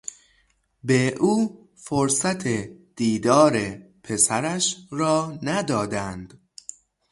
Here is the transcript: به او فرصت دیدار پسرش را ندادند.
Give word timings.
به 0.83 1.15
او 1.19 1.67
فرصت 1.75 2.47
دیدار 2.95 3.59
پسرش 4.03 4.77
را 4.91 5.39
ندادند. 5.43 6.41